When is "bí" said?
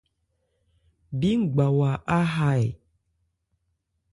1.19-1.29